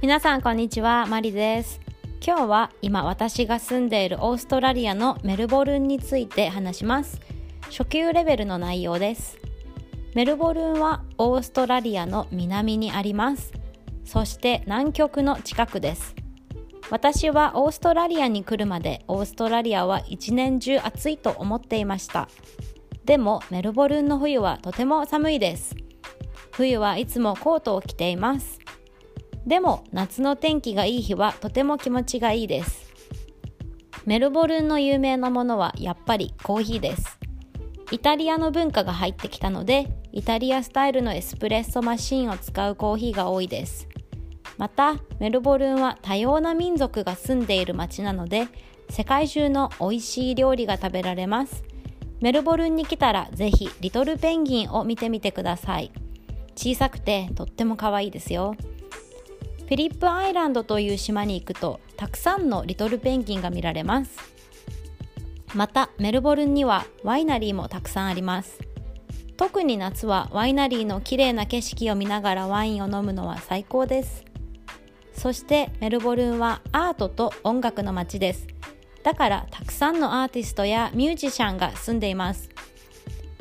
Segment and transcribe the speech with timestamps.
[0.00, 1.80] 皆さんこんにちはマリです。
[2.24, 7.20] 今日は今私が住んでいるオーストラリアのメルボルンについて話します。
[7.64, 9.38] 初級レベルの内容です。
[10.14, 13.52] メルボルンはオーストラリアの南にあります。
[14.04, 16.14] そして南極の近くです。
[16.90, 22.28] 私はオーストラリアに来るまでオーストラリアは一年中暑いと思っていました。
[23.04, 25.74] でもメルボルンの冬はとても寒いです。
[26.52, 28.60] 冬はいつもコートを着ています。
[29.48, 32.92] でも夏の天気がいい日はとても気持ちがいいです。
[34.04, 37.18] メルボルンの有名なものはやっぱりコーヒーです。
[37.90, 43.88] イタリアの文化が入ってきたのでイタリアスタイルのエスプレッソマシンを使うコーヒーが多いです。
[44.58, 48.48] またメルボルンは多様な民族が住んでいる街なので
[48.90, 51.64] 世界中の美味しい料理が食べられます。
[52.20, 55.90] メルボルンに来たらぜひリトルペンギンを見てみてください。
[56.54, 58.54] 小さくてとっても可愛いですよ。
[59.68, 64.16] フィリップアイランドという島に行くとたくさんのリトルペンギンが見られます。
[65.54, 68.60] またメルボルンにはワイナリーもたくさんあります。
[69.36, 74.24] 特に夏はワイナリーの綺麗な景色を見ながらワインを飲むのは最高です。
[75.12, 78.46] そしてメルボルンはアートと音楽の街です。
[79.02, 82.48] だからたくさんのアーティストやミュージシャンが住んでいます。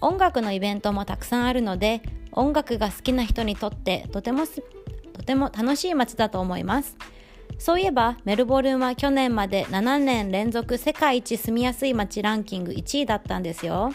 [0.00, 2.00] 音楽のイベントもたくさんあるので
[2.30, 4.46] 音楽が好きな人にとってとても
[5.12, 6.96] とても楽しい街だと思います。
[7.58, 13.92] そういえばメルボルンは去年まで7年連続世界一住みやすい街ランキング1位だったんですよ。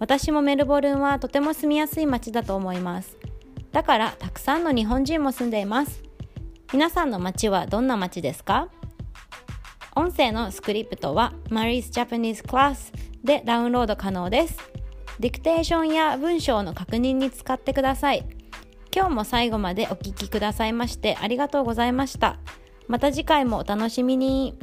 [0.00, 3.16] 私もメルボルンはとても住みやすい街だと思います。
[3.72, 6.02] だからたくさんの日本人も住んでいます。
[6.72, 8.68] 皆さんの街はどんな街ですか？
[9.96, 14.58] 音声のスクリプトは Marie's Japanese Class でダウンロード可能です。
[15.20, 18.26] ディクテーションや文章の確認に使ってください。
[18.94, 22.38] 今日も最後までお聴きくださいましてありがとうございました。
[22.86, 24.54] また次回もお楽しみに。